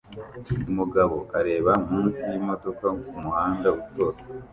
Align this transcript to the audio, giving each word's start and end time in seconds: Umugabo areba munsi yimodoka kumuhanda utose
Umugabo 0.71 1.15
areba 1.39 1.71
munsi 1.89 2.19
yimodoka 2.31 2.87
kumuhanda 3.07 3.67
utose 3.81 4.25